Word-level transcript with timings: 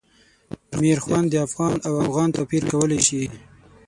میرخوند 0.79 1.25
د 1.29 1.35
افغان 1.47 1.75
او 1.87 1.93
اوغان 2.05 2.29
توپیر 2.37 2.63
کولای 2.71 2.99
شي. 3.07 3.23